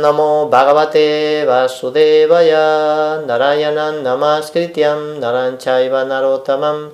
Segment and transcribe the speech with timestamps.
[0.00, 6.92] Namo Bhagavate Vasudevaya Narayanam Namaskrityam Naranchaiva Narotamam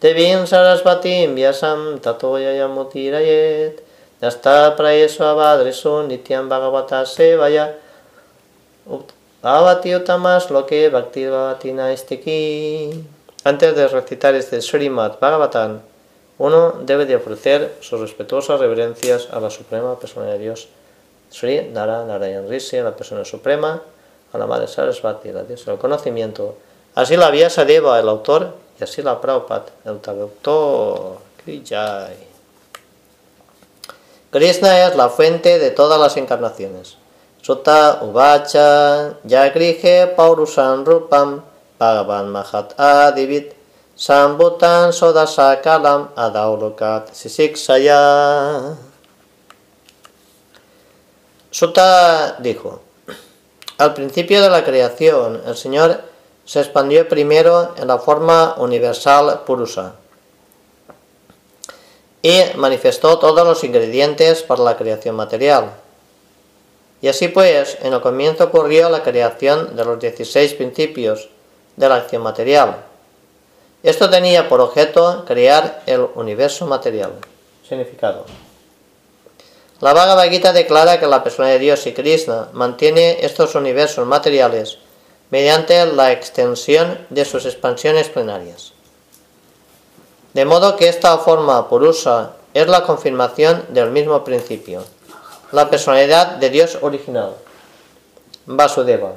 [0.00, 3.80] Devim Sarasvatim Vyasam Tato Yayamutirayet
[4.20, 7.74] Nasta Prayesu Abadresu Nityam Bhagavata Sevaya
[9.42, 13.04] Bhavati Utamas Loke Bhakti Estiki
[13.46, 15.80] Antes de recitar este Srimad Bhagavatam,
[16.38, 20.68] uno debe de ofrecer sus respetuosas reverencias a la Suprema Persona de Dios
[21.30, 23.82] Sri Nara Narayan Rishi, la persona suprema,
[24.32, 26.56] a la madre Sarasvati, la diosa del conocimiento.
[26.94, 31.18] Así la Vyasadeva, el autor, y así la Prabhupada, el traductor.
[34.30, 36.96] Krishna es la fuente de todas las encarnaciones.
[37.40, 41.42] Sutta Uvacha Yagrije Paurusan Rupam
[41.78, 43.54] Bhagavan Mahat Adivit
[43.94, 48.74] Sambutan Sodasakalam Adaulokat Sisiksaya
[51.50, 52.80] Sutta dijo,
[53.78, 56.00] al principio de la creación, el Señor
[56.44, 59.96] se expandió primero en la forma universal Purusa
[62.22, 65.70] y manifestó todos los ingredientes para la creación material.
[67.00, 71.28] Y así pues, en el comienzo ocurrió la creación de los 16 principios
[71.76, 72.78] de la acción material.
[73.82, 77.12] Esto tenía por objeto crear el universo material.
[77.68, 78.24] Significado.
[79.80, 84.78] La Bhagavad Gita declara que la persona de Dios y Krishna mantiene estos universos materiales
[85.30, 88.72] mediante la extensión de sus expansiones plenarias.
[90.32, 94.82] De modo que esta forma purusa es la confirmación del mismo principio,
[95.52, 97.34] la personalidad de Dios original,
[98.46, 99.12] Vasudeva.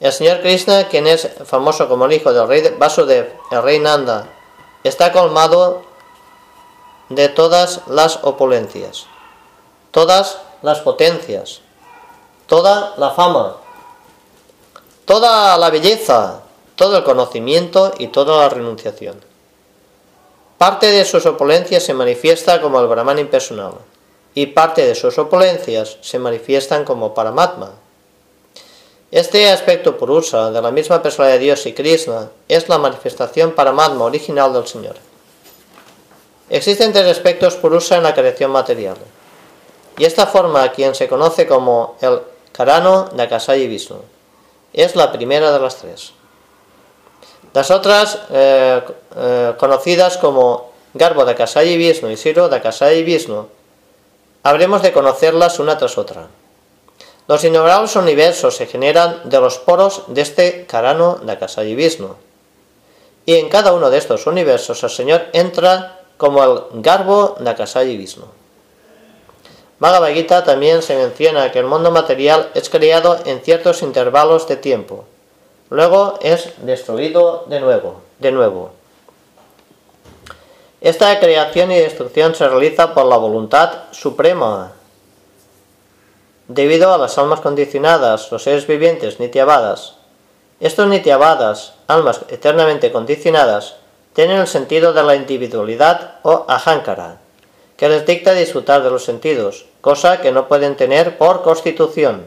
[0.00, 4.28] El señor Krishna, quien es famoso como el hijo del rey Vasudev, el rey Nanda,
[4.84, 5.87] está colmado
[7.08, 9.06] de todas las opulencias,
[9.90, 11.60] todas las potencias,
[12.46, 13.56] toda la fama,
[15.04, 16.42] toda la belleza,
[16.76, 19.20] todo el conocimiento y toda la renunciación.
[20.58, 23.74] Parte de sus opulencias se manifiesta como el Brahman impersonal
[24.34, 27.72] y parte de sus opulencias se manifiestan como Paramatma.
[29.10, 34.04] Este aspecto purusa de la misma persona de Dios y Krishna es la manifestación Paramatma
[34.04, 35.07] original del Señor.
[36.50, 38.96] Existen tres aspectos purusa en la creación material.
[39.98, 42.20] Y esta forma, a quien se conoce como el
[42.52, 44.00] Karano Nakasai Vishnu,
[44.72, 46.12] es la primera de las tres.
[47.52, 48.80] Las otras, eh,
[49.16, 53.48] eh, conocidas como Garbo Dakasai Vishnu y Siro Dakasai Vishnu,
[54.42, 56.28] habremos de conocerlas una tras otra.
[57.26, 62.14] Los innumerables universos se generan de los poros de este Karano Dakasai Vishnu.
[63.26, 68.26] Y en cada uno de estos universos el Señor entra como el Garbo Nakasai Vishnu.
[69.78, 74.56] Bhagavad Gita también se menciona que el mundo material es creado en ciertos intervalos de
[74.56, 75.04] tiempo,
[75.70, 78.72] luego es destruido de nuevo, de nuevo.
[80.80, 84.72] Esta creación y destrucción se realiza por la voluntad suprema,
[86.48, 89.94] debido a las almas condicionadas, los seres vivientes nitiavadas.
[90.60, 93.76] Estos nitiavadas, almas eternamente condicionadas,
[94.18, 97.18] tienen el sentido de la individualidad o ahankara,
[97.76, 102.26] que les dicta disfrutar de los sentidos, cosa que no pueden tener por constitución.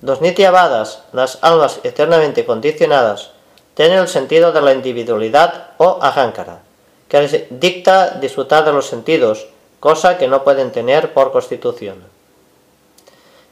[0.00, 3.32] Los nityabadas, las almas eternamente condicionadas,
[3.74, 6.62] tienen el sentido de la individualidad o ahankara,
[7.10, 9.48] que les dicta disfrutar de los sentidos,
[9.80, 12.02] cosa que no pueden tener por constitución.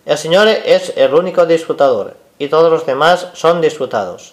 [0.06, 4.32] El Señor es el único disfrutador, y todos los demás son disfrutados.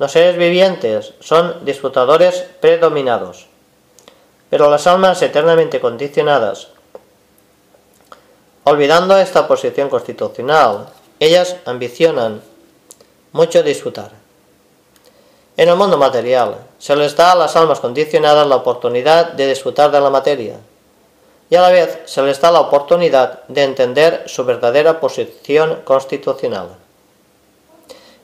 [0.00, 3.48] Los seres vivientes son disfrutadores predominados,
[4.48, 6.68] pero las almas eternamente condicionadas,
[8.64, 10.88] olvidando esta posición constitucional,
[11.18, 12.40] ellas ambicionan
[13.32, 14.12] mucho disfrutar.
[15.58, 19.90] En el mundo material, se les da a las almas condicionadas la oportunidad de disfrutar
[19.90, 20.56] de la materia,
[21.50, 26.68] y a la vez se les da la oportunidad de entender su verdadera posición constitucional.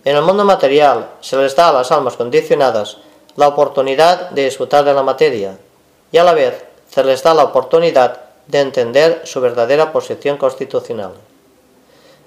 [0.06, 2.99] En el mundo material se les da a las almas condicionadas
[3.35, 5.58] la oportunidad de disfrutar de la materia
[6.12, 11.14] y a la vez se les da la oportunidad de entender su verdadera posición constitucional.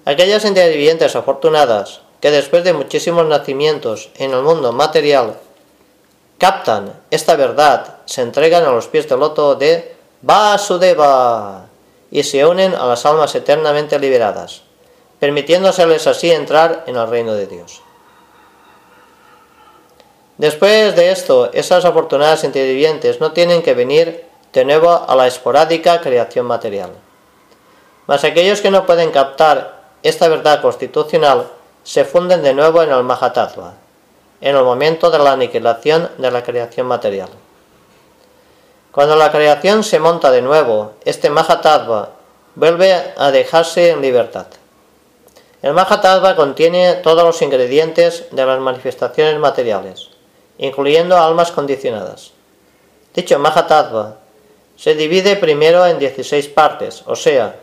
[0.04, 5.38] Aquellas entidades afortunadas que después de muchísimos nacimientos en el mundo material
[6.38, 11.68] captan esta verdad, se entregan a los pies del loto de Vasudeva
[12.12, 14.64] y se unen a las almas eternamente liberadas
[15.20, 17.82] permitiéndoseles así entrar en el reino de Dios.
[20.38, 26.00] Después de esto, esas afortunadas vivientes no tienen que venir de nuevo a la esporádica
[26.00, 26.92] creación material.
[28.08, 31.48] Mas aquellos que no pueden captar esta verdad constitucional
[31.84, 33.74] se funden de nuevo en el Mahatattva,
[34.40, 37.30] en el momento de la aniquilación de la creación material.
[38.92, 42.10] Cuando la creación se monta de nuevo, este Mahatattva
[42.56, 44.48] vuelve a dejarse en libertad.
[45.62, 50.10] El Mahatattva contiene todos los ingredientes de las manifestaciones materiales,
[50.58, 52.32] incluyendo almas condicionadas.
[53.14, 54.16] Dicho Mahatattva
[54.78, 57.60] se divide primero en 16 partes, o sea,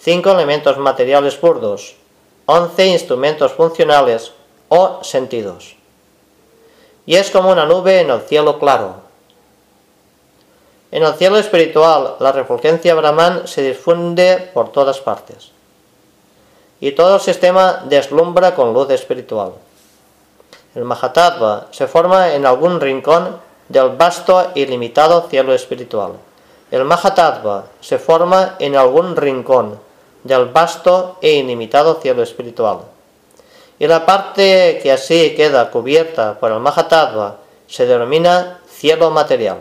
[0.00, 1.96] 5 elementos materiales burdos,
[2.44, 4.32] 11 instrumentos funcionales
[4.68, 5.76] o sentidos.
[7.06, 8.96] Y es como una nube en el cielo claro.
[10.90, 15.52] En el cielo espiritual, la refulgencia Brahman se difunde por todas partes.
[16.80, 19.52] Y todo el sistema deslumbra con luz espiritual.
[20.74, 26.12] El Mahatattva se forma en algún rincón del vasto y limitado cielo espiritual.
[26.70, 29.80] El Mahatattva se forma en algún rincón
[30.22, 32.80] del vasto e ilimitado cielo espiritual.
[33.78, 37.36] Y la parte que así queda cubierta por el Mahatattva
[37.66, 39.58] se denomina cielo material.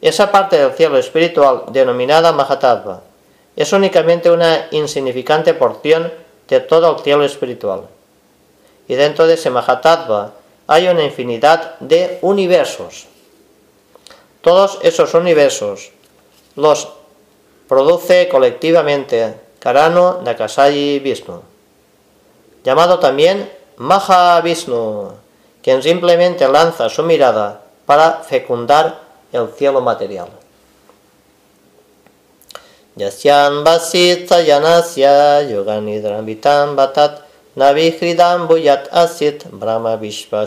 [0.00, 3.02] Esa parte del cielo espiritual denominada Mahatattva
[3.56, 6.12] es únicamente una insignificante porción
[6.48, 7.88] de todo el cielo espiritual.
[8.88, 10.32] Y dentro de ese Mahatattva
[10.66, 13.06] hay una infinidad de universos.
[14.40, 15.90] Todos esos universos
[16.56, 16.88] los
[17.68, 21.42] produce colectivamente Karano Dakasayi Vishnu,
[22.64, 25.12] llamado también Maha Vishnu,
[25.62, 29.00] quien simplemente lanza su mirada para fecundar
[29.32, 30.39] el cielo material.
[32.96, 37.22] Yasyan Vasita Yanasya Yoganidrambitam Batat
[37.56, 40.46] Navihridam Buyat Asit Brahma Vishva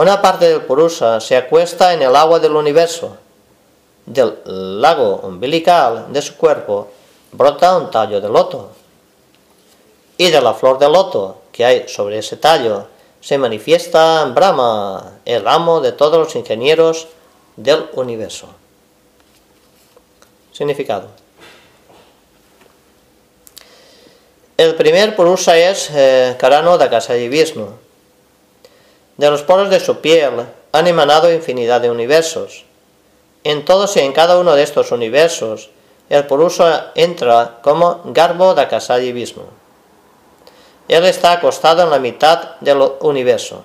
[0.00, 3.18] una parte del Purusa se acuesta en el agua del universo.
[4.06, 6.88] Del lago umbilical de su cuerpo
[7.32, 8.70] brota un tallo de loto.
[10.16, 12.86] Y de la flor de loto que hay sobre ese tallo
[13.20, 17.08] se manifiesta Brahma, el amo de todos los ingenieros
[17.56, 18.48] del universo.
[20.52, 21.08] Significado.
[24.56, 27.78] El primer Purusa es eh, Karano Dakasayi Vishnu
[29.20, 32.64] de los poros de su piel han emanado infinidad de universos.
[33.44, 35.68] En todos y en cada uno de estos universos,
[36.08, 39.42] el Purusa entra como Garbo Dakasayi Vishnu.
[40.88, 43.62] Él está acostado en la mitad del universo,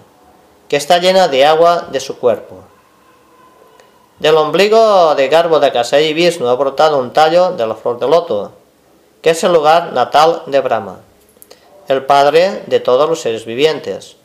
[0.67, 2.57] que está llena de agua de su cuerpo.
[4.19, 8.51] Del ombligo de Garbo Dakasayi Vishnu ha brotado un tallo de la flor de loto,
[9.21, 10.99] que es el lugar natal de Brahma,
[11.87, 14.15] el padre de todos los seres vivientes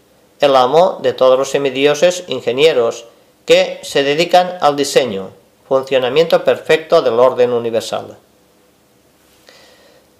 [0.41, 3.05] el amo de todos los semidioses ingenieros
[3.45, 5.31] que se dedican al diseño,
[5.69, 8.17] funcionamiento perfecto del orden universal.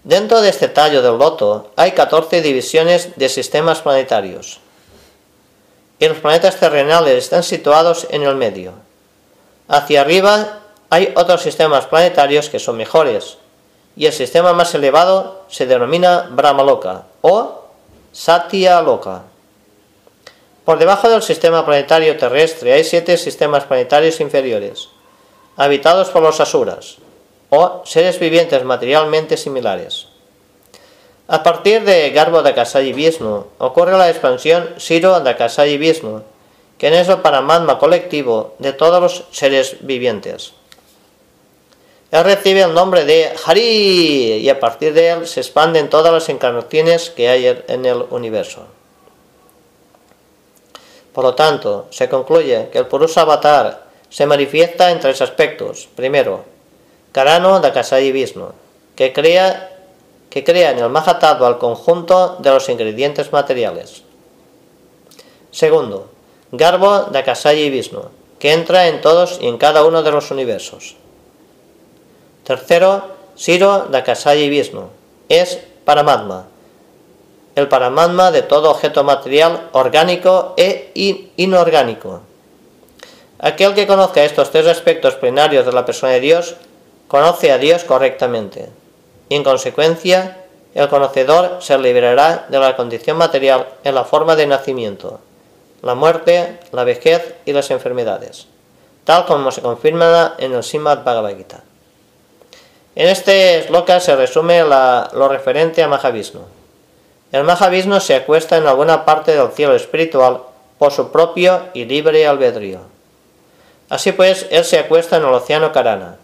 [0.05, 4.61] Dentro de este tallo del loto hay 14 divisiones de sistemas planetarios.
[5.99, 8.73] Y los planetas terrenales están situados en el medio.
[9.71, 10.59] Hacia arriba
[10.91, 13.39] hay otros sistemas planetarios que son mejores,
[13.95, 17.67] y el sistema más elevado se denomina Brahmaloka o
[18.11, 19.23] Satya Loka.
[20.65, 24.89] Por debajo del sistema planetario terrestre hay siete sistemas planetarios inferiores,
[25.57, 26.97] habitados por los asuras,
[27.49, 30.09] o seres vivientes materialmente similares.
[31.29, 36.25] A partir de Garbo Dakasayi Vishnu ocurre la expansión Siro Dakasayi Vishnu,
[36.81, 40.55] que es el paramatma colectivo de todos los seres vivientes.
[42.11, 46.31] Él recibe el nombre de Hari y a partir de él se expanden todas las
[46.31, 48.65] encarnaciones que hay en el universo.
[51.13, 55.87] Por lo tanto, se concluye que el Purusa Avatar se manifiesta en tres aspectos.
[55.95, 56.45] Primero,
[57.13, 58.53] Karano Dakasai Vishnu,
[58.97, 59.71] que crea,
[60.31, 64.03] que crea en el Mahatattva al conjunto de los ingredientes materiales.
[65.51, 66.09] Segundo,
[66.53, 70.97] Garbo Dakasai Vishnu, que entra en todos y en cada uno de los universos.
[72.45, 73.05] Tercero,
[73.37, 74.89] Siro Dakasai Vishnu,
[75.29, 76.47] es Paramatma,
[77.55, 80.93] el paramatma de todo objeto material orgánico e
[81.37, 82.21] inorgánico.
[83.39, 86.57] Aquel que conozca estos tres aspectos plenarios de la persona de Dios,
[87.09, 88.69] conoce a Dios correctamente.
[89.29, 90.39] Y en consecuencia,
[90.75, 95.21] el conocedor se liberará de la condición material en la forma de nacimiento,
[95.83, 98.47] la muerte, la vejez y las enfermedades,
[99.05, 101.61] tal como se confirma en el Srimad Bhagavad Gita.
[102.95, 106.41] En este sloka se resume lo referente a Mahavishnu.
[107.33, 110.43] El Mahavishnu se acuesta en alguna parte del cielo espiritual
[110.79, 112.81] por su propio y libre albedrío.
[113.89, 116.17] Así pues, él se acuesta en el océano Karana.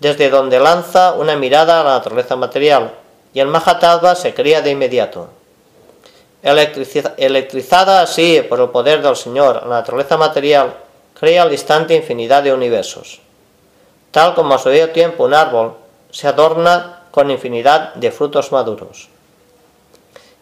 [0.00, 2.92] desde donde lanza una mirada a la naturaleza material,
[3.34, 5.28] y el Mahatma se crea de inmediato.
[6.42, 10.74] Electrizada así por el poder del Señor, la naturaleza material
[11.18, 13.20] crea al instante infinidad de universos.
[14.10, 15.74] Tal como a su debido tiempo un árbol
[16.10, 19.08] se adorna con infinidad de frutos maduros.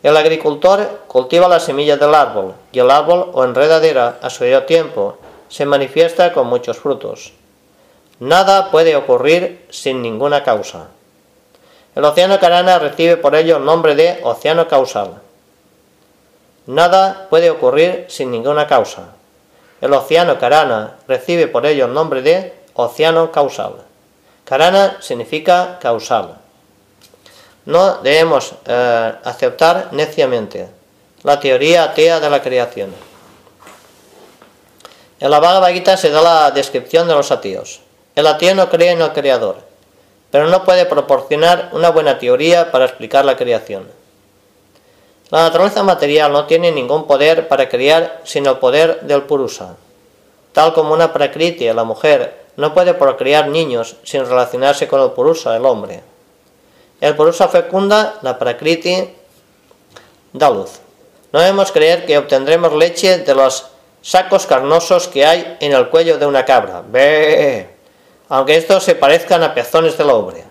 [0.03, 4.63] El agricultor cultiva la semilla del árbol y el árbol o enredadera a su debido
[4.63, 7.33] tiempo se manifiesta con muchos frutos.
[8.21, 10.89] Nada puede ocurrir sin ninguna causa.
[11.97, 15.21] El océano Carana recibe por ello el nombre de océano causal.
[16.69, 19.15] Nada puede ocurrir sin ninguna causa.
[19.81, 23.77] El océano Karana recibe por ello el nombre de océano causal.
[24.45, 26.37] Karana significa causal.
[27.65, 30.69] No debemos eh, aceptar neciamente
[31.23, 32.95] la teoría atea de la creación.
[35.21, 37.81] En la Bhagavad Gita se da la descripción de los ateos.
[38.15, 39.57] El ateo no cree en el creador,
[40.31, 43.97] pero no puede proporcionar una buena teoría para explicar la creación.
[45.31, 49.77] La naturaleza material no tiene ningún poder para crear sino el poder del Purusa.
[50.53, 55.55] Tal como una prakriti, la mujer, no puede procrear niños sin relacionarse con el Purusa,
[55.55, 56.03] el hombre.
[57.01, 59.15] El Purusa fecunda, la prakriti
[60.33, 60.81] da luz.
[61.33, 63.67] No debemos creer que obtendremos leche de los
[64.03, 66.83] sacos carnosos que hay en el cuello de una cabra.
[66.89, 67.69] Ve,
[68.31, 70.45] aunque estos se parezcan a pezones del hombre.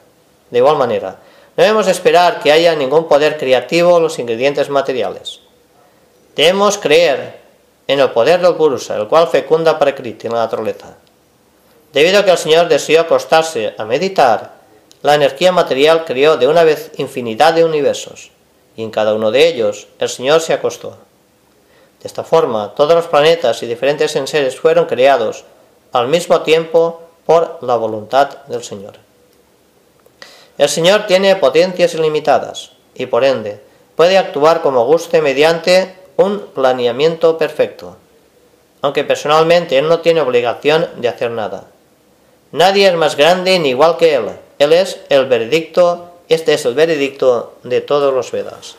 [0.49, 1.17] De igual manera,
[1.57, 5.41] debemos esperar que haya ningún poder creativo en los ingredientes materiales.
[6.35, 7.39] Debemos creer
[7.87, 10.97] en el poder del Purusa, el cual fecunda para en la naturaleza.
[11.91, 14.53] Debido a que el Señor deseó acostarse a meditar,
[15.01, 18.29] la energía material creó de una vez infinidad de universos,
[18.75, 20.91] y en cada uno de ellos el Señor se acostó.
[22.01, 25.45] De esta forma, todos los planetas y diferentes enseres fueron creados
[25.91, 29.06] al mismo tiempo por la voluntad del Señor.
[30.57, 33.61] El Señor tiene potencias ilimitadas y por ende
[33.95, 37.95] puede actuar como guste mediante un planeamiento perfecto,
[38.81, 41.65] aunque personalmente Él no tiene obligación de hacer nada.
[42.51, 44.29] Nadie es más grande ni igual que Él.
[44.57, 48.75] Él es el veredicto, este es el veredicto de todos los Vedas.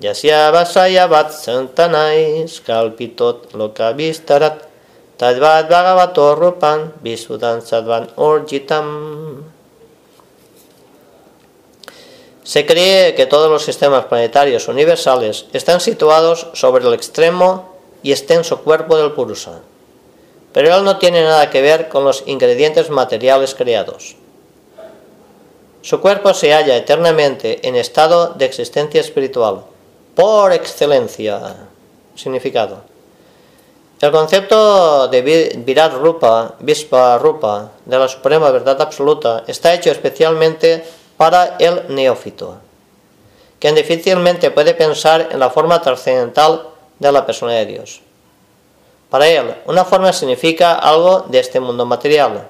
[0.00, 4.66] Yasya vasaya santanais kalpitot lokavistarat
[5.16, 6.90] tadvad bhagavato rupan
[7.62, 9.51] sadvan orjitam
[12.44, 18.62] se cree que todos los sistemas planetarios universales están situados sobre el extremo y extenso
[18.62, 19.60] cuerpo del Purusa,
[20.52, 24.16] pero él no tiene nada que ver con los ingredientes materiales creados.
[25.82, 29.64] Su cuerpo se halla eternamente en estado de existencia espiritual,
[30.14, 31.68] por excelencia.
[32.14, 32.82] Significado.
[34.00, 35.22] El concepto de
[35.64, 40.84] Virat Rupa, Vispa Rupa, de la suprema verdad absoluta, está hecho especialmente
[41.16, 42.58] para el neófito,
[43.58, 48.00] quien difícilmente puede pensar en la forma trascendental de la persona de Dios.
[49.10, 52.46] Para él, una forma significa algo de este mundo material.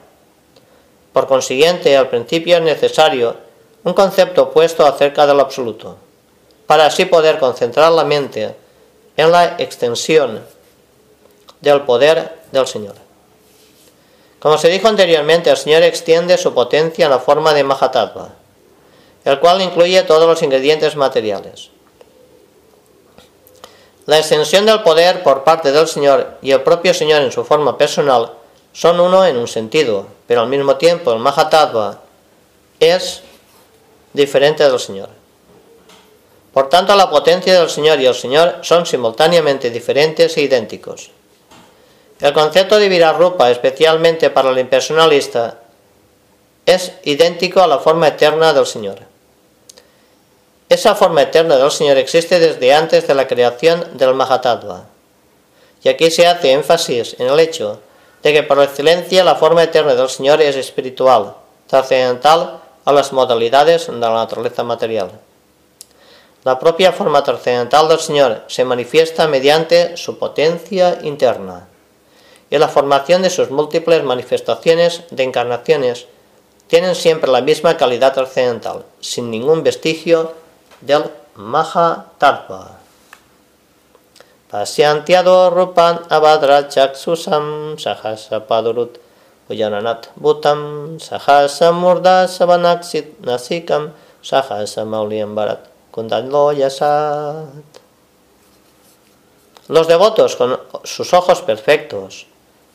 [1.12, 3.36] Por consiguiente, al principio es necesario
[3.84, 5.96] un concepto opuesto acerca del absoluto,
[6.66, 8.54] para así poder concentrar la mente
[9.16, 10.42] en la extensión
[11.60, 12.94] del poder del Señor.
[14.38, 18.41] Como se dijo anteriormente, el Señor extiende su potencia en la forma de Mahatattva
[19.24, 21.70] el cual incluye todos los ingredientes materiales.
[24.06, 27.78] La extensión del poder por parte del Señor y el propio Señor en su forma
[27.78, 28.32] personal
[28.72, 32.00] son uno en un sentido, pero al mismo tiempo el Mahatattva
[32.80, 33.22] es
[34.12, 35.08] diferente del Señor.
[36.52, 41.10] Por tanto, la potencia del Señor y el Señor son simultáneamente diferentes e idénticos.
[42.20, 45.60] El concepto de Virarupa, especialmente para el impersonalista,
[46.66, 49.11] es idéntico a la forma eterna del Señor.
[50.72, 54.86] Esa forma eterna del Señor existe desde antes de la creación del Mahatattva.
[55.82, 57.80] Y aquí se hace énfasis en el hecho
[58.22, 61.34] de que por excelencia la forma eterna del Señor es espiritual,
[61.66, 65.10] trascendental a las modalidades de la naturaleza material.
[66.42, 71.68] La propia forma trascendental del Señor se manifiesta mediante su potencia interna
[72.48, 76.06] y la formación de sus múltiples manifestaciones de encarnaciones
[76.68, 80.40] tienen siempre la misma calidad trascendental, sin ningún vestigio
[80.82, 82.78] del Mahatarpa.
[84.50, 89.00] Pasyantiado rupan abadra chaksusam sahasa padurut
[89.48, 96.52] ujananat butam sahasa murda sabanaksit nasikam sahasa mauliam barat kundalo.
[99.68, 102.26] Los devotos con sus ojos perfectos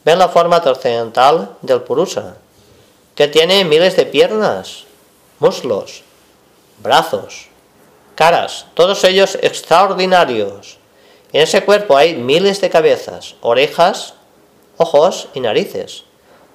[0.03, 2.37] ven la forma trascendental del Purusa
[3.13, 4.85] que tiene miles de piernas,
[5.39, 6.03] muslos,
[6.81, 7.46] brazos,
[8.17, 10.79] caras, todos ellos extraordinarios.
[11.31, 14.15] En ese cuerpo hay miles de cabezas, orejas,
[14.77, 16.03] ojos y narices,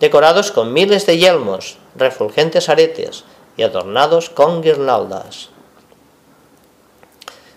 [0.00, 3.23] decorados con miles de yelmos, refulgentes aretes
[3.57, 5.50] y adornados con guirnaldas.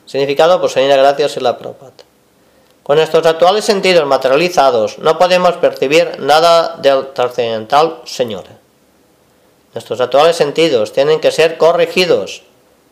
[0.05, 2.03] Significado por Señora Gracias y la Propata.
[2.83, 8.43] Con nuestros actuales sentidos materializados no podemos percibir nada del trascendental Señor.
[9.74, 12.43] Nuestros actuales sentidos tienen que ser corregidos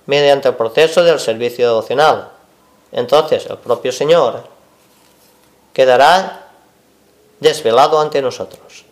[0.06, 2.30] mediante el proceso del servicio devocional.
[2.92, 4.44] Entonces el propio Señor
[5.74, 6.48] quedará
[7.40, 8.86] desvelado ante nosotros.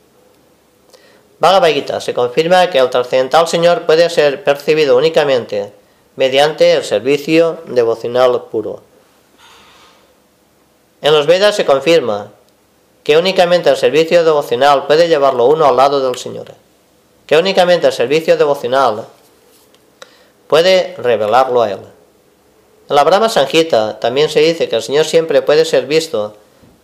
[1.40, 5.74] Bhagavad Gita se confirma que el trascendental Señor puede ser percibido únicamente
[6.16, 8.82] mediante el servicio devocional puro.
[11.02, 12.32] En los Vedas se confirma
[13.04, 16.54] que únicamente el servicio devocional puede llevarlo uno al lado del Señor,
[17.26, 19.08] que únicamente el servicio devocional
[20.52, 21.80] puede revelarlo a Él.
[22.90, 26.36] En la Brahma Sanjita también se dice que el Señor siempre puede ser visto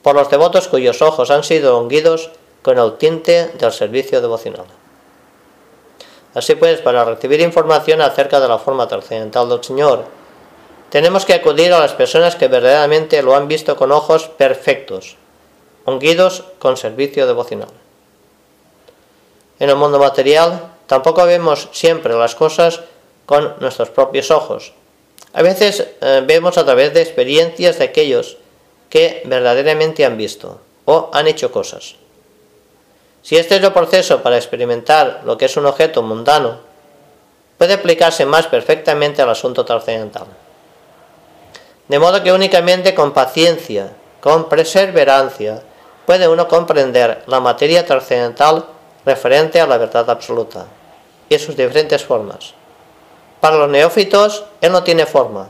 [0.01, 2.29] por los devotos cuyos ojos han sido ungidos
[2.61, 4.67] con el tinte del servicio devocional.
[6.33, 10.05] Así pues, para recibir información acerca de la forma trascendental del Señor,
[10.89, 15.17] tenemos que acudir a las personas que verdaderamente lo han visto con ojos perfectos,
[15.83, 17.67] ungidos con servicio devocional.
[19.59, 22.79] En el mundo material tampoco vemos siempre las cosas
[23.27, 24.73] con nuestros propios ojos.
[25.33, 28.37] A veces eh, vemos a través de experiencias de aquellos
[28.89, 31.95] que verdaderamente han visto o han hecho cosas.
[33.21, 36.61] Si este es el proceso para experimentar lo que es un objeto mundano,
[37.57, 40.27] puede aplicarse más perfectamente al asunto trascendental.
[41.89, 43.91] De modo que únicamente con paciencia,
[44.21, 45.61] con perseverancia,
[46.05, 48.65] puede uno comprender la materia trascendental
[49.05, 50.65] referente a la verdad absoluta
[51.27, 52.53] y sus diferentes formas.
[53.39, 55.49] Para los neófitos, él no tiene forma,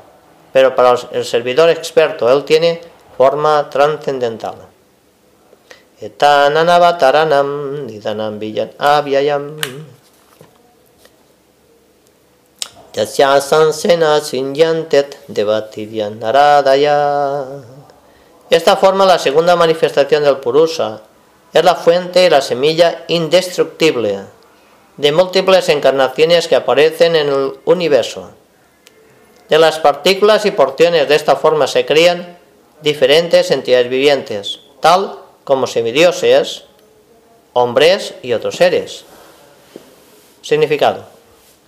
[0.52, 2.82] pero para el servidor experto, él tiene
[3.18, 4.56] forma trascendental.
[15.82, 16.20] villan
[18.50, 21.02] esta forma, la segunda manifestación del Purusa,
[21.54, 24.37] es la fuente y la semilla indestructible
[24.98, 28.32] de múltiples encarnaciones que aparecen en el universo.
[29.50, 32.38] De las partículas y porciones de esta forma se crean
[32.82, 36.64] diferentes entidades vivientes, tal como semidioses,
[37.54, 39.06] hombres y otros seres.
[40.42, 41.06] Significado.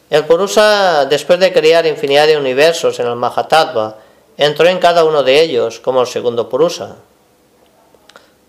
[0.09, 3.97] El Purusa, después de crear infinidad de universos en el Mahatattva,
[4.37, 6.95] entró en cada uno de ellos como el segundo Purusa.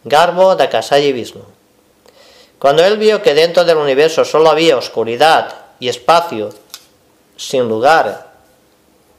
[0.05, 1.60] Garbo Dakasayi Vishnu.
[2.61, 6.51] Cuando él vio que dentro del universo solo había oscuridad y espacio
[7.37, 8.33] sin lugar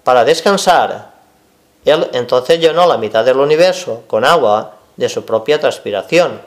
[0.03, 1.11] para descansar,
[1.83, 6.39] él entonces llenó la mitad del universo con agua de su propia transpiración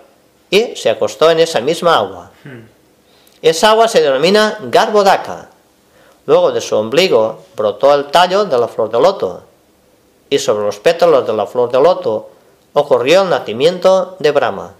[0.50, 2.30] y se acostó en esa misma agua.
[2.44, 2.60] Hmm.
[3.42, 5.48] Esa agua se denomina Garbodaka
[6.26, 9.42] Luego de su ombligo brotó el tallo de la flor de loto,
[10.30, 12.30] y sobre los pétalos de la flor de loto
[12.72, 14.74] ocurrió el nacimiento de Brahma,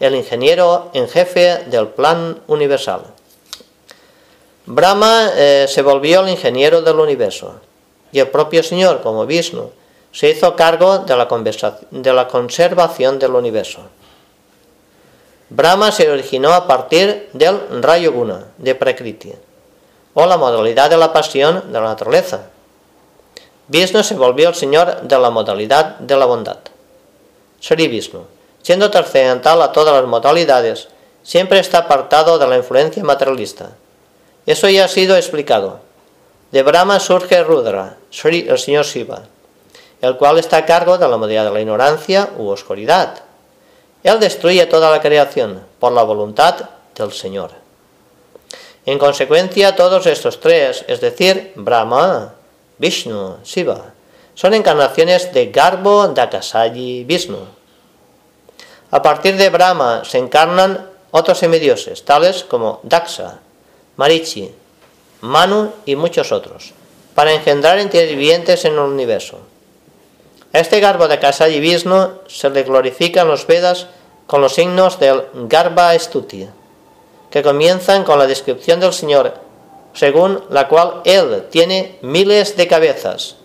[0.00, 3.02] el ingeniero en jefe del plan universal.
[4.66, 7.60] Brahma eh, se volvió el ingeniero del universo,
[8.12, 9.70] y el propio Señor, como Vishnu,
[10.12, 11.16] se hizo cargo de
[12.12, 13.80] la, conservación del universo.
[15.50, 19.32] Brahma se originó a partir del rayo guna de Prakriti
[20.14, 22.50] o la modalidad de la pasión de la naturaleza.
[23.68, 26.58] Vishnu se volvió el señor de la modalidad de la bondad.
[27.60, 28.24] Sri Vishnu,
[28.62, 30.88] siendo trascendental a todas las modalidades,
[31.22, 33.70] siempre está apartado de la influencia materialista.
[34.46, 35.80] Eso ya ha sido explicado.
[36.50, 39.22] De Brahma surge Rudra, el señor Shiva,
[40.00, 43.22] el cual está a cargo de la modalidad de la ignorancia u oscuridad.
[44.02, 47.50] Él destruye toda la creación por la voluntad del Señor.
[48.86, 52.34] En consecuencia, todos estos tres, es decir, Brahma,
[52.78, 53.92] Vishnu, Shiva,
[54.34, 57.59] son encarnaciones de Garbo Dakasayi Vishnu.
[58.90, 63.38] A partir de Brahma se encarnan otros semidioses, tales como Daksha,
[63.96, 64.52] Marichi,
[65.20, 66.72] Manu y muchos otros,
[67.14, 69.38] para engendrar entidades vivientes en el universo.
[70.52, 73.86] A este Garbo Dakasayi Vishnu se le glorifican los Vedas
[74.26, 76.48] con los signos del Garba Stuti
[77.30, 79.34] que comienzan con la descripción del Señor,
[79.94, 83.36] según la cual Él tiene miles de cabezas.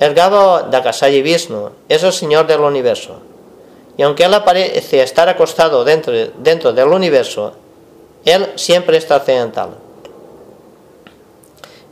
[0.00, 3.20] El Gabo Dakasayi Vishnu es el Señor del universo,
[4.02, 7.52] y aunque Él aparece estar acostado dentro, dentro del universo,
[8.24, 9.76] Él siempre es trascendental.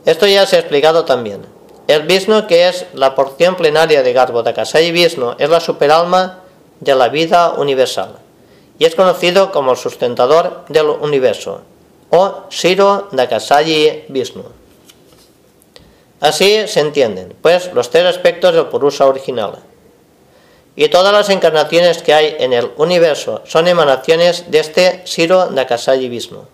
[0.03, 1.45] Esto ya se ha explicado también.
[1.87, 6.39] El Vishnu, que es la porción plenaria de Garbhodakasaya y Vishnu, es la superalma
[6.81, 8.17] de la vida universal
[8.77, 11.61] y es conocido como el sustentador del universo,
[12.09, 14.43] o Shiro Dakasayi Vishnu.
[16.19, 19.70] Así se entienden, pues, los tres aspectos del Purusa original.
[20.75, 26.07] Y todas las encarnaciones que hay en el universo son emanaciones de este Shiro Dakasayi
[26.07, 26.45] Vishnu.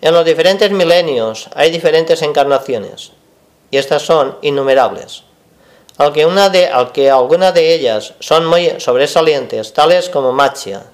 [0.00, 3.12] En los diferentes milenios hay diferentes encarnaciones,
[3.70, 5.24] y estas son innumerables
[5.98, 10.84] aunque, una de, aunque algunas de ellas son muy sobresalientes, tales como Machia,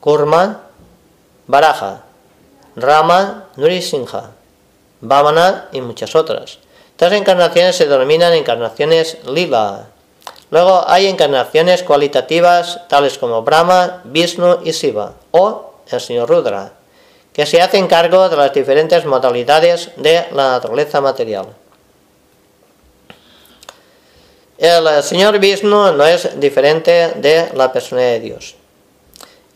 [0.00, 0.62] Kurma,
[1.48, 2.04] Baraja,
[2.76, 4.30] Rama, Nurisinha,
[5.00, 6.58] Vamana y muchas otras.
[6.92, 9.88] Estas encarnaciones se denominan encarnaciones lila.
[10.54, 16.70] Luego hay encarnaciones cualitativas tales como Brahma, Vishnu y Siva, o el señor Rudra,
[17.32, 21.46] que se hacen cargo de las diferentes modalidades de la naturaleza material.
[24.56, 28.54] El señor Vishnu no es diferente de la persona de Dios.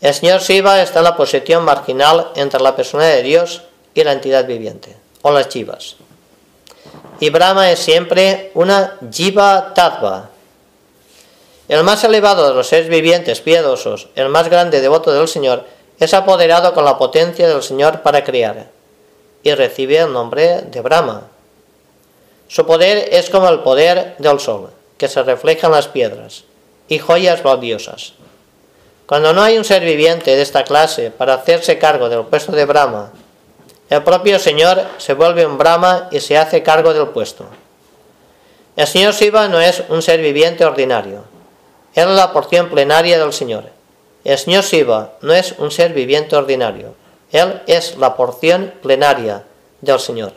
[0.01, 3.61] El señor Shiva está en la posición marginal entre la persona de Dios
[3.93, 5.95] y la entidad viviente, o las chivas.
[7.21, 10.31] Y Brahma es siempre una Jiva Tattva.
[11.69, 15.65] El más elevado de los seres vivientes piadosos, el más grande devoto del Señor,
[15.99, 18.71] es apoderado con la potencia del Señor para crear
[19.43, 21.27] y recibe el nombre de Brahma.
[22.47, 26.43] Su poder es como el poder del sol que se reflejan las piedras,
[26.87, 28.13] y joyas valiosas.
[29.05, 32.65] Cuando no hay un ser viviente de esta clase para hacerse cargo del puesto de
[32.65, 33.11] Brahma,
[33.89, 37.45] el propio Señor se vuelve un Brahma y se hace cargo del puesto.
[38.75, 41.23] El Señor Shiva no es un ser viviente ordinario,
[41.99, 43.65] es la porción plenaria del Señor.
[44.23, 46.95] El Señor Shiva no es un ser viviente ordinario,
[47.31, 49.43] Él es la porción plenaria
[49.81, 50.33] del Señor.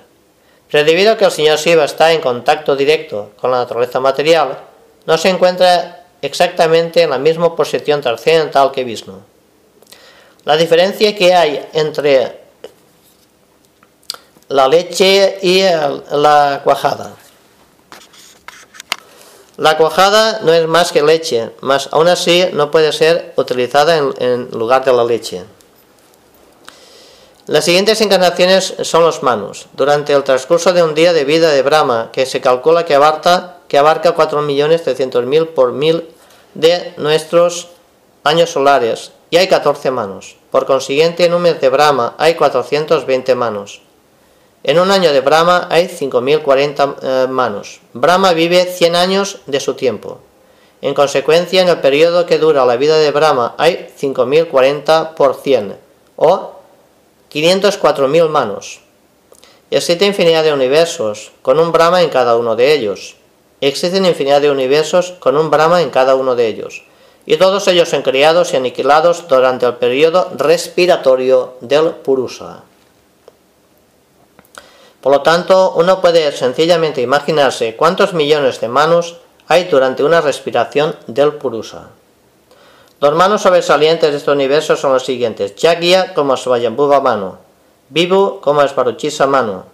[0.71, 4.59] Pero debido a que el señor Shiva está en contacto directo con la naturaleza material,
[5.05, 9.21] no se encuentra exactamente en la misma posición trascendental que Vishnu.
[10.45, 12.41] La diferencia que hay entre
[14.49, 17.17] la leche y la cuajada.
[19.63, 24.49] La cuajada no es más que leche, mas aún así no puede ser utilizada en
[24.51, 25.45] lugar de la leche.
[27.47, 29.67] Las siguientes encarnaciones son los manus.
[29.75, 33.59] Durante el transcurso de un día de vida de Brahma, que se calcula que abarca,
[33.69, 36.09] que abarca 4.300.000 por mil
[36.55, 37.69] de nuestros
[38.25, 40.39] años solares, y hay 14 manos.
[40.51, 43.81] Por consiguiente, en un mes de Brahma hay 420 manos.
[44.65, 47.81] En un año de Brahma hay 5.040 eh, manos.
[47.95, 50.21] Brahma vive 100 años de su tiempo.
[50.83, 55.77] En consecuencia, en el periodo que dura la vida de Brahma hay 5.040 por 100,
[56.17, 56.53] o
[57.33, 58.81] 504.000 manos.
[59.71, 63.17] Existe infinidad de universos, con un Brahma en cada uno de ellos.
[63.61, 66.85] Existen infinidad de universos con un Brahma en cada uno de ellos.
[67.27, 72.65] Y todos ellos son creados y aniquilados durante el periodo respiratorio del Purusa.
[75.03, 79.17] Por lo tanto, uno puede sencillamente imaginarse cuántos millones de manos
[79.49, 81.89] hay durante una respiración del Purusa.
[83.01, 87.39] Los manos sobresalientes de este universo son los siguientes: Yagya como Svayambhuva Mano,
[87.89, 89.65] Vivu como Svaruchisa Mano,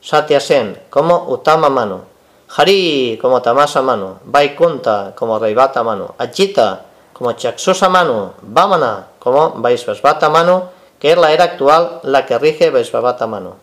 [0.00, 2.02] Satyasen como Utama Mano,
[2.48, 10.28] Hari como Tamasa Mano, Vaikunta como Raivata Mano, Ajita como Chaksusa Mano, Vamana como Vaisvasvata
[10.28, 13.61] Mano, que es la era actual la que rige Vaisvavata Mano.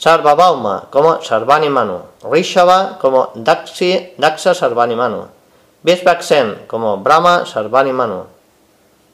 [0.00, 4.96] Sarvabhauma como Sarvani Mano, Rishava como Daksi, Daksa Sarvani
[5.82, 8.24] Vishvaksen como Brahma Sarvani Manu,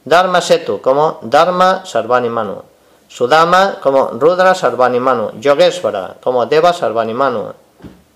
[0.05, 2.62] Dharma Setu como Dharma Sarvani Manu,
[3.09, 7.53] Sudama como Rudra Sarvani Manu, Yogesvara como Deva Sarvani Manu,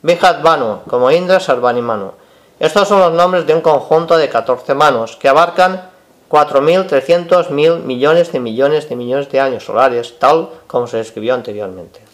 [0.03, 2.13] Vijadvanu como Indra Sarvani Manu.
[2.61, 5.91] Estos son los nombres de un conjunto de 14 manos que abarcan
[6.31, 12.10] 4.300 mil millones de millones de millones de años solares, tal como se describió anteriormente.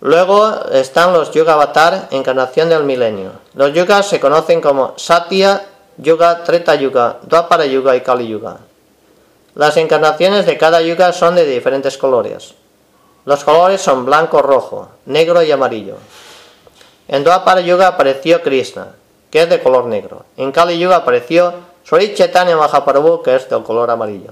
[0.00, 3.32] Luego están los Yuga Avatar, encarnación del milenio.
[3.54, 8.58] Los yugas se conocen como Satya Yuga, Treta Yuga, Dwapara Yuga y Kali Yuga.
[9.56, 12.54] Las encarnaciones de cada yuga son de diferentes colores.
[13.24, 15.96] Los colores son blanco, rojo, negro y amarillo.
[17.08, 18.94] En Dwapara Yuga apareció Krishna,
[19.32, 20.24] que es de color negro.
[20.36, 24.30] En Kali Yuga apareció Sri Chaitanya Mahaprabhu, que es de color amarillo.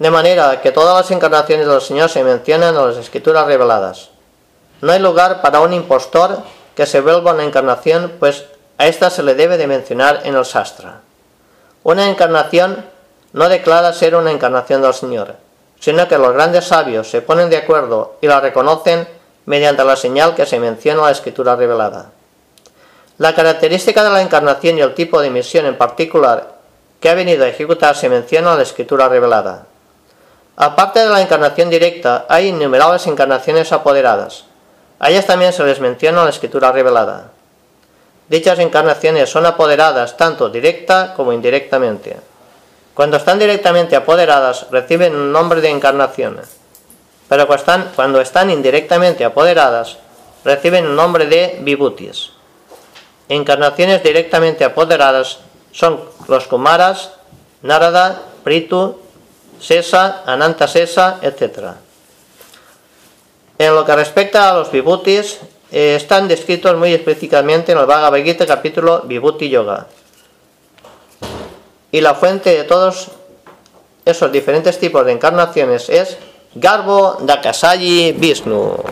[0.00, 4.08] De manera que todas las encarnaciones del Señor se mencionan en las escrituras reveladas.
[4.80, 6.38] No hay lugar para un impostor
[6.74, 8.46] que se vuelva una encarnación, pues
[8.78, 11.02] a esta se le debe de mencionar en el sastra.
[11.82, 12.82] Una encarnación
[13.34, 15.34] no declara ser una encarnación del Señor,
[15.78, 19.06] sino que los grandes sabios se ponen de acuerdo y la reconocen
[19.44, 22.06] mediante la señal que se menciona en la escritura revelada.
[23.18, 26.54] La característica de la encarnación y el tipo de misión en particular
[27.00, 29.66] que ha venido a ejecutar se menciona en la escritura revelada.
[30.62, 34.44] Aparte de la encarnación directa, hay innumerables encarnaciones apoderadas.
[34.98, 37.30] A ellas también se les menciona en la escritura revelada.
[38.28, 42.20] Dichas encarnaciones son apoderadas tanto directa como indirectamente.
[42.92, 46.42] Cuando están directamente apoderadas reciben un nombre de encarnación,
[47.26, 47.48] pero
[47.96, 49.96] cuando están, indirectamente apoderadas
[50.44, 52.32] reciben un nombre de vibutis.
[53.30, 55.38] Encarnaciones directamente apoderadas
[55.72, 57.12] son los Kumaras,
[57.62, 58.99] Narada, Pritu,
[59.60, 61.74] Sesa, Ananta Sesa, etc.
[63.58, 65.38] En lo que respecta a los Vibhutis,
[65.70, 69.86] eh, están descritos muy explícitamente en el Bhagavad Gita capítulo Vibhuti Yoga.
[71.92, 73.08] Y la fuente de todos
[74.04, 76.16] esos diferentes tipos de encarnaciones es
[76.54, 78.82] Garbo Dakasayi Vishnu.